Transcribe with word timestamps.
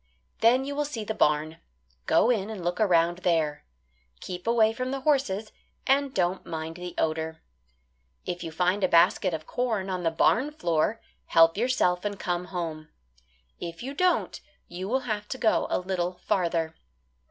Then 0.39 0.65
you 0.65 0.75
will 0.75 0.83
see 0.83 1.03
the 1.03 1.13
barn. 1.13 1.59
Go 2.07 2.31
in 2.31 2.49
and 2.49 2.63
look 2.65 2.79
around 2.81 3.19
there. 3.19 3.63
Keep 4.19 4.47
away 4.47 4.73
from 4.73 4.89
the 4.89 5.01
horses 5.01 5.51
and 5.85 6.11
don't 6.11 6.43
mind 6.43 6.77
the 6.77 6.95
odour. 6.97 7.43
If 8.25 8.43
you 8.43 8.51
find 8.51 8.83
a 8.83 8.87
basket 8.87 9.31
of 9.31 9.45
corn 9.45 9.91
on 9.91 10.01
the 10.01 10.09
barn 10.09 10.49
floor, 10.53 11.01
help 11.27 11.55
yourself 11.55 12.03
and 12.03 12.19
come 12.19 12.45
home. 12.45 12.87
If 13.59 13.83
you 13.83 13.93
don't 13.93 14.41
you 14.67 14.89
will 14.89 15.01
have 15.01 15.27
to 15.27 15.37
go 15.37 15.67
a 15.69 15.77
little 15.77 16.13
farther. 16.15 16.73